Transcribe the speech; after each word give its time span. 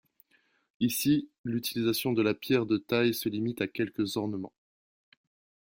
Ici, 0.79 1.29
l'utilisation 1.43 2.11
de 2.11 2.23
la 2.23 2.33
pierre 2.33 2.65
de 2.65 2.77
taille 2.77 3.13
se 3.13 3.29
limite 3.29 3.61
à 3.61 3.67
quelques 3.67 4.17
ornements. 4.17 4.55